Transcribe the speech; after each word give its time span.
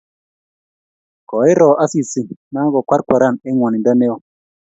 Kiiro 1.29 1.69
Asisi 1.83 2.21
na 2.53 2.61
ko 2.71 2.79
kwarkwaran 2.87 3.35
eng 3.47 3.55
ngwonindo 3.57 3.91
neo 3.95 4.17